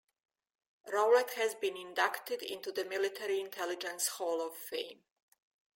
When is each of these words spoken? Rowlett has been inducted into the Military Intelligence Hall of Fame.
Rowlett 0.91 1.33
has 1.33 1.53
been 1.53 1.77
inducted 1.77 2.41
into 2.41 2.71
the 2.71 2.83
Military 2.83 3.39
Intelligence 3.39 4.07
Hall 4.07 4.41
of 4.41 4.55
Fame. 4.57 5.03